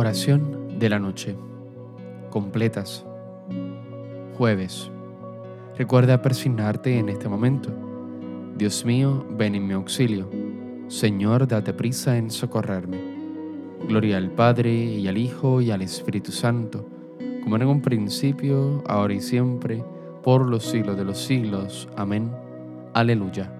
Oración 0.00 0.78
de 0.78 0.88
la 0.88 0.98
noche. 0.98 1.36
Completas. 2.30 3.04
Jueves. 4.38 4.90
Recuerda 5.76 6.22
persignarte 6.22 6.98
en 6.98 7.10
este 7.10 7.28
momento. 7.28 7.70
Dios 8.56 8.86
mío, 8.86 9.26
ven 9.36 9.56
en 9.56 9.66
mi 9.66 9.74
auxilio. 9.74 10.30
Señor, 10.88 11.46
date 11.46 11.74
prisa 11.74 12.16
en 12.16 12.30
socorrerme. 12.30 12.98
Gloria 13.86 14.16
al 14.16 14.30
Padre 14.30 14.72
y 14.72 15.06
al 15.06 15.18
Hijo 15.18 15.60
y 15.60 15.70
al 15.70 15.82
Espíritu 15.82 16.32
Santo, 16.32 16.88
como 17.42 17.56
en 17.56 17.66
un 17.66 17.82
principio, 17.82 18.82
ahora 18.86 19.12
y 19.12 19.20
siempre, 19.20 19.84
por 20.22 20.48
los 20.48 20.64
siglos 20.64 20.96
de 20.96 21.04
los 21.04 21.18
siglos. 21.18 21.90
Amén. 21.94 22.32
Aleluya. 22.94 23.52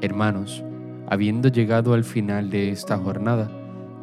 Hermanos, 0.00 0.64
habiendo 1.08 1.48
llegado 1.48 1.92
al 1.92 2.04
final 2.04 2.48
de 2.48 2.70
esta 2.70 2.96
jornada 2.96 3.50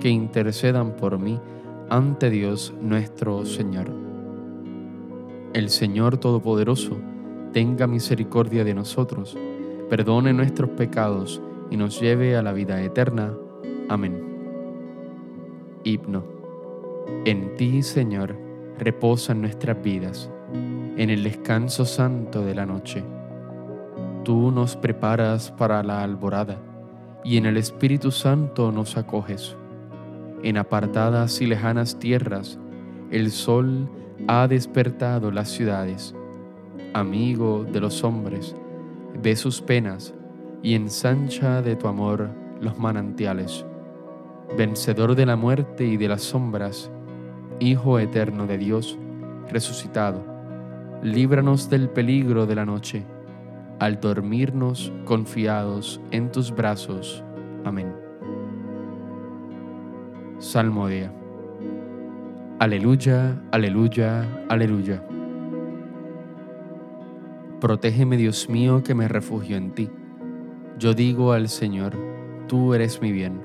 que 0.00 0.08
intercedan 0.08 0.92
por 0.92 1.18
mí 1.18 1.40
ante 1.90 2.30
Dios 2.30 2.74
nuestro 2.80 3.44
Señor. 3.44 3.90
El 5.54 5.70
Señor 5.70 6.18
Todopoderoso 6.18 6.96
tenga 7.52 7.86
misericordia 7.86 8.64
de 8.64 8.74
nosotros, 8.74 9.36
perdone 9.88 10.32
nuestros 10.32 10.70
pecados 10.70 11.40
y 11.70 11.76
nos 11.76 12.00
lleve 12.00 12.36
a 12.36 12.42
la 12.42 12.52
vida 12.52 12.82
eterna. 12.82 13.34
Amén. 13.88 14.22
Himno. 15.84 16.24
En 17.24 17.54
ti, 17.56 17.82
Señor, 17.82 18.36
reposan 18.78 19.40
nuestras 19.40 19.82
vidas, 19.82 20.30
en 20.96 21.10
el 21.10 21.24
descanso 21.24 21.84
santo 21.84 22.44
de 22.44 22.54
la 22.54 22.66
noche. 22.66 23.02
Tú 24.24 24.50
nos 24.50 24.76
preparas 24.76 25.50
para 25.50 25.82
la 25.82 26.02
alborada 26.02 26.58
y 27.24 27.36
en 27.36 27.46
el 27.46 27.56
Espíritu 27.56 28.10
Santo 28.10 28.70
nos 28.72 28.96
acoges. 28.96 29.57
En 30.42 30.56
apartadas 30.56 31.40
y 31.40 31.46
lejanas 31.46 31.98
tierras, 31.98 32.58
el 33.10 33.30
sol 33.30 33.88
ha 34.28 34.46
despertado 34.46 35.30
las 35.30 35.48
ciudades. 35.48 36.14
Amigo 36.94 37.64
de 37.64 37.80
los 37.80 38.04
hombres, 38.04 38.54
ve 39.22 39.34
sus 39.36 39.60
penas 39.60 40.14
y 40.62 40.74
ensancha 40.74 41.62
de 41.62 41.76
tu 41.76 41.88
amor 41.88 42.30
los 42.60 42.78
manantiales. 42.78 43.64
Vencedor 44.56 45.14
de 45.14 45.26
la 45.26 45.36
muerte 45.36 45.84
y 45.84 45.96
de 45.96 46.08
las 46.08 46.22
sombras, 46.22 46.90
Hijo 47.60 47.98
eterno 47.98 48.46
de 48.46 48.56
Dios, 48.56 48.96
resucitado, 49.50 50.24
líbranos 51.02 51.68
del 51.68 51.88
peligro 51.88 52.46
de 52.46 52.54
la 52.54 52.64
noche, 52.64 53.04
al 53.80 54.00
dormirnos 54.00 54.92
confiados 55.04 56.00
en 56.12 56.30
tus 56.30 56.54
brazos. 56.54 57.24
Amén. 57.64 58.07
Salmodia. 60.48 61.12
Aleluya, 62.58 63.38
aleluya, 63.52 64.26
aleluya. 64.48 65.02
Protégeme, 67.60 68.16
Dios 68.16 68.48
mío, 68.48 68.82
que 68.82 68.94
me 68.94 69.08
refugio 69.08 69.58
en 69.58 69.72
ti. 69.72 69.90
Yo 70.78 70.94
digo 70.94 71.32
al 71.34 71.50
Señor, 71.50 71.94
tú 72.46 72.72
eres 72.72 73.02
mi 73.02 73.12
bien. 73.12 73.42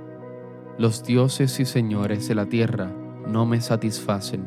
Los 0.78 1.04
dioses 1.04 1.60
y 1.60 1.66
señores 1.66 2.30
de 2.30 2.36
la 2.36 2.46
tierra 2.46 2.90
no 3.28 3.46
me 3.46 3.60
satisfacen. 3.60 4.46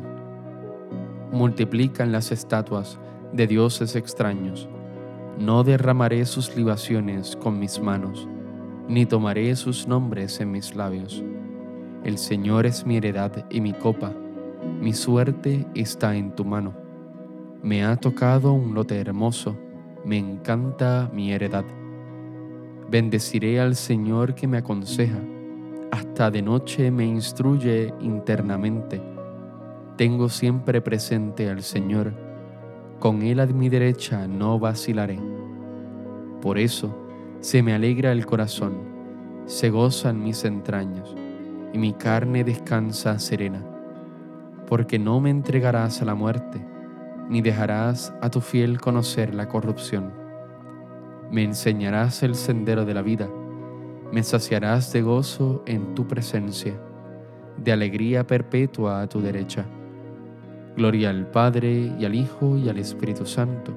Multiplican 1.31 2.11
las 2.11 2.31
estatuas 2.31 2.97
de 3.33 3.45
dioses 3.45 3.95
extraños. 3.95 4.67
No 5.37 5.63
derramaré 5.63 6.25
sus 6.25 6.55
libaciones 6.55 7.35
con 7.35 7.59
mis 7.59 7.79
manos, 7.79 8.27
ni 8.87 9.05
tomaré 9.05 9.55
sus 9.55 9.87
nombres 9.87 10.41
en 10.41 10.49
mis 10.49 10.75
labios. 10.75 11.23
El 12.03 12.17
Señor 12.17 12.65
es 12.65 12.85
mi 12.85 12.97
heredad 12.97 13.45
y 13.49 13.61
mi 13.61 13.73
copa, 13.73 14.13
mi 14.81 14.93
suerte 14.93 15.65
está 15.75 16.15
en 16.15 16.31
tu 16.35 16.45
mano. 16.45 16.73
Me 17.63 17.83
ha 17.83 17.95
tocado 17.95 18.53
un 18.53 18.73
lote 18.73 18.99
hermoso, 18.99 19.57
me 20.05 20.17
encanta 20.17 21.09
mi 21.13 21.31
heredad. 21.31 21.65
Bendeciré 22.89 23.59
al 23.59 23.75
Señor 23.75 24.35
que 24.35 24.47
me 24.47 24.57
aconseja, 24.57 25.19
hasta 25.91 26.31
de 26.31 26.41
noche 26.41 26.91
me 26.91 27.05
instruye 27.05 27.93
internamente. 27.99 29.01
Tengo 29.97 30.29
siempre 30.29 30.79
presente 30.79 31.49
al 31.49 31.63
Señor, 31.63 32.13
con 32.99 33.23
Él 33.23 33.39
a 33.39 33.45
mi 33.47 33.67
derecha 33.67 34.27
no 34.27 34.59
vacilaré. 34.59 35.19
Por 36.41 36.59
eso 36.59 36.95
se 37.39 37.63
me 37.63 37.73
alegra 37.73 38.11
el 38.11 38.25
corazón, 38.25 38.75
se 39.45 39.69
gozan 39.69 40.23
mis 40.23 40.45
entrañas, 40.45 41.15
y 41.73 41.77
mi 41.77 41.93
carne 41.93 42.43
descansa 42.43 43.19
serena, 43.19 43.63
porque 44.67 44.99
no 44.99 45.19
me 45.19 45.29
entregarás 45.29 46.01
a 46.01 46.05
la 46.05 46.15
muerte, 46.15 46.65
ni 47.29 47.41
dejarás 47.41 48.13
a 48.21 48.29
tu 48.29 48.41
fiel 48.41 48.79
conocer 48.79 49.35
la 49.35 49.47
corrupción. 49.47 50.11
Me 51.31 51.43
enseñarás 51.43 52.23
el 52.23 52.35
sendero 52.35 52.85
de 52.85 52.93
la 52.93 53.01
vida, 53.01 53.29
me 54.11 54.23
saciarás 54.23 54.93
de 54.93 55.01
gozo 55.01 55.63
en 55.65 55.93
tu 55.93 56.07
presencia, 56.07 56.73
de 57.57 57.71
alegría 57.71 58.25
perpetua 58.25 59.01
a 59.01 59.07
tu 59.07 59.21
derecha. 59.21 59.65
Gloria 60.77 61.09
al 61.09 61.29
Padre 61.31 61.91
y 61.99 62.05
al 62.05 62.15
Hijo 62.15 62.57
y 62.57 62.69
al 62.69 62.77
Espíritu 62.77 63.25
Santo, 63.25 63.73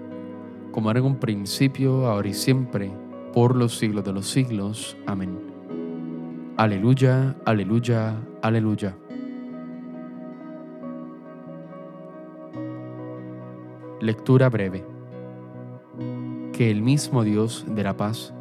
como 0.70 0.90
era 0.90 1.00
en 1.00 1.06
un 1.06 1.16
principio, 1.16 2.06
ahora 2.06 2.28
y 2.28 2.34
siempre, 2.34 2.90
por 3.32 3.56
los 3.56 3.78
siglos 3.78 4.04
de 4.04 4.12
los 4.12 4.28
siglos. 4.28 4.96
Amén. 5.06 5.49
Aleluya, 6.60 7.34
aleluya, 7.46 8.20
aleluya. 8.42 8.94
Lectura 13.98 14.50
breve. 14.50 14.84
Que 16.52 16.70
el 16.70 16.82
mismo 16.82 17.24
Dios 17.24 17.64
de 17.66 17.82
la 17.82 17.96
paz 17.96 18.34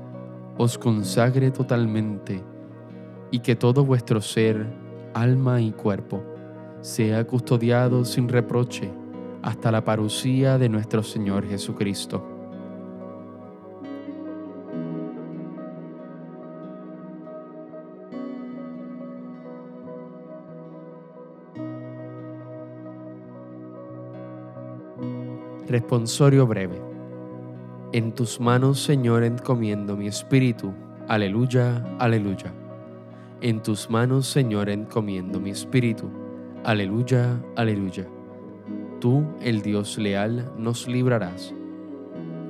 os 0.58 0.78
consagre 0.78 1.52
totalmente 1.52 2.44
y 3.32 3.40
que 3.40 3.56
todo 3.56 3.86
vuestro 3.86 4.20
ser, 4.20 4.68
alma 5.14 5.62
y 5.62 5.72
cuerpo 5.72 6.22
sea 6.82 7.26
custodiado 7.26 8.04
sin 8.04 8.28
reproche 8.28 8.92
hasta 9.42 9.72
la 9.72 9.86
parucía 9.86 10.58
de 10.58 10.68
nuestro 10.68 11.04
Señor 11.04 11.48
Jesucristo. 11.48 12.39
Responsorio 25.70 26.48
breve. 26.48 26.82
En 27.94 28.14
tus 28.14 28.40
manos, 28.40 28.82
Señor, 28.82 29.24
encomiendo 29.24 29.96
mi 29.96 30.08
espíritu. 30.08 30.74
Aleluya, 31.08 31.86
aleluya. 32.00 32.52
En 33.42 33.62
tus 33.62 33.88
manos, 33.88 34.26
Señor, 34.26 34.72
encomiendo 34.72 35.40
mi 35.40 35.52
espíritu. 35.52 36.10
Aleluya, 36.64 37.40
aleluya. 37.56 38.08
Tú, 39.00 39.24
el 39.42 39.62
Dios 39.62 40.00
leal, 40.00 40.52
nos 40.58 40.88
librarás. 40.88 41.54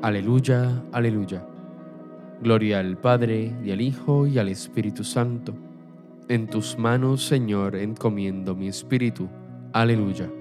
Aleluya, 0.02 0.82
aleluya. 0.94 1.46
Gloria 2.42 2.80
al 2.80 2.98
Padre, 2.98 3.54
y 3.66 3.72
al 3.72 3.82
Hijo, 3.82 4.28
y 4.28 4.40
al 4.40 4.48
Espíritu 4.48 5.04
Santo. 5.04 5.54
En 6.30 6.48
tus 6.48 6.78
manos, 6.78 7.26
Señor, 7.26 7.76
encomiendo 7.76 8.56
mi 8.56 8.70
espíritu. 8.70 9.28
Aleluya. 9.74 10.39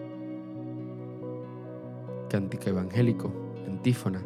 Cántico 2.28 2.68
Evangélico, 2.70 3.32
antífona. 3.66 4.22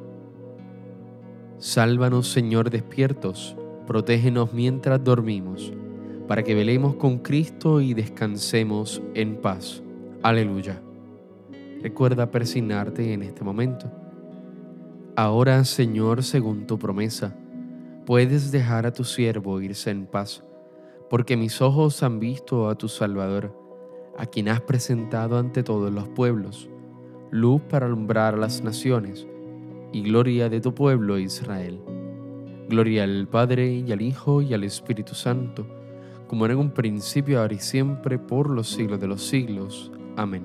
Sálvanos, 1.58 2.28
Señor, 2.28 2.70
despiertos, 2.70 3.56
protégenos 3.86 4.52
mientras 4.52 5.02
dormimos, 5.02 5.72
para 6.26 6.42
que 6.42 6.54
velemos 6.54 6.96
con 6.96 7.18
Cristo 7.18 7.80
y 7.80 7.94
descansemos 7.94 9.00
en 9.14 9.36
paz. 9.36 9.82
Aleluya. 10.22 10.80
Recuerda 11.82 12.30
persignarte 12.30 13.12
en 13.12 13.22
este 13.22 13.44
momento. 13.44 13.90
Ahora, 15.14 15.64
Señor, 15.64 16.22
según 16.22 16.66
tu 16.66 16.78
promesa, 16.78 17.36
puedes 18.06 18.50
dejar 18.50 18.86
a 18.86 18.92
tu 18.92 19.04
siervo 19.04 19.60
irse 19.60 19.90
en 19.90 20.06
paz, 20.06 20.42
porque 21.10 21.36
mis 21.36 21.60
ojos 21.60 22.02
han 22.02 22.18
visto 22.18 22.68
a 22.68 22.76
tu 22.76 22.88
Salvador, 22.88 23.54
a 24.16 24.26
quien 24.26 24.48
has 24.48 24.60
presentado 24.60 25.38
ante 25.38 25.62
todos 25.62 25.92
los 25.92 26.08
pueblos, 26.08 26.70
luz 27.32 27.62
para 27.62 27.86
alumbrar 27.86 28.34
a 28.34 28.36
las 28.36 28.62
naciones 28.62 29.26
y 29.90 30.02
gloria 30.02 30.50
de 30.50 30.60
tu 30.60 30.74
pueblo 30.74 31.18
Israel. 31.18 31.80
Gloria 32.68 33.04
al 33.04 33.26
Padre 33.26 33.72
y 33.72 33.90
al 33.90 34.02
Hijo 34.02 34.42
y 34.42 34.52
al 34.52 34.64
Espíritu 34.64 35.14
Santo, 35.14 35.66
como 36.28 36.44
era 36.44 36.52
en 36.52 36.60
un 36.60 36.70
principio, 36.72 37.40
ahora 37.40 37.54
y 37.54 37.58
siempre, 37.58 38.18
por 38.18 38.50
los 38.50 38.68
siglos 38.68 39.00
de 39.00 39.06
los 39.06 39.26
siglos. 39.26 39.90
Amén. 40.16 40.44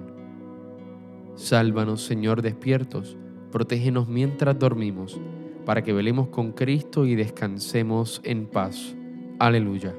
Sálvanos, 1.36 2.02
Señor, 2.04 2.42
despiertos, 2.42 3.18
protégenos 3.52 4.08
mientras 4.08 4.58
dormimos, 4.58 5.20
para 5.66 5.84
que 5.84 5.92
velemos 5.92 6.30
con 6.30 6.54
Cristo 6.54 7.06
y 7.06 7.16
descansemos 7.16 8.22
en 8.24 8.48
paz. 8.48 8.96
Aleluya. 9.40 9.94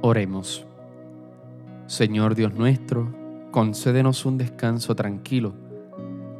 Oremos. 0.00 0.64
Señor 1.86 2.34
Dios 2.34 2.54
nuestro, 2.54 3.19
concédenos 3.50 4.24
un 4.26 4.38
descanso 4.38 4.94
tranquilo, 4.94 5.54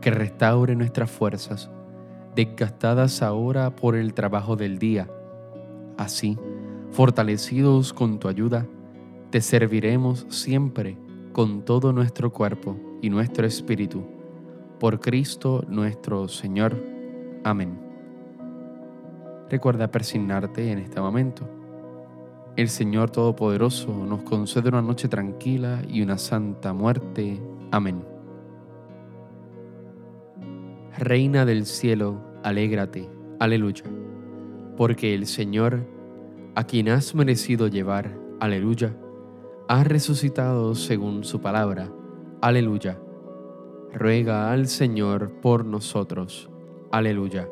que 0.00 0.10
restaure 0.10 0.76
nuestras 0.76 1.10
fuerzas, 1.10 1.70
desgastadas 2.34 3.22
ahora 3.22 3.74
por 3.74 3.96
el 3.96 4.14
trabajo 4.14 4.56
del 4.56 4.78
día. 4.78 5.08
Así, 5.96 6.38
fortalecidos 6.92 7.92
con 7.92 8.18
tu 8.18 8.28
ayuda, 8.28 8.66
te 9.30 9.40
serviremos 9.40 10.26
siempre 10.28 10.96
con 11.32 11.64
todo 11.64 11.92
nuestro 11.92 12.32
cuerpo 12.32 12.76
y 13.02 13.10
nuestro 13.10 13.46
espíritu. 13.46 14.02
Por 14.78 15.00
Cristo 15.00 15.64
nuestro 15.68 16.28
Señor. 16.28 16.82
Amén. 17.44 17.78
Recuerda 19.50 19.90
persignarte 19.90 20.70
en 20.70 20.78
este 20.78 21.00
momento 21.00 21.59
el 22.56 22.68
Señor 22.68 23.10
Todopoderoso 23.10 23.92
nos 24.06 24.22
concede 24.22 24.68
una 24.68 24.82
noche 24.82 25.08
tranquila 25.08 25.82
y 25.88 26.02
una 26.02 26.18
santa 26.18 26.72
muerte. 26.72 27.40
Amén. 27.70 28.04
Reina 30.98 31.44
del 31.46 31.64
cielo, 31.66 32.20
alégrate. 32.42 33.08
Aleluya. 33.38 33.84
Porque 34.76 35.14
el 35.14 35.26
Señor, 35.26 35.86
a 36.54 36.64
quien 36.64 36.88
has 36.88 37.14
merecido 37.14 37.68
llevar, 37.68 38.18
aleluya, 38.40 38.94
ha 39.68 39.84
resucitado 39.84 40.74
según 40.74 41.24
su 41.24 41.40
palabra. 41.40 41.90
Aleluya. 42.42 42.98
Ruega 43.92 44.52
al 44.52 44.66
Señor 44.66 45.30
por 45.40 45.64
nosotros. 45.64 46.50
Aleluya. 46.90 47.48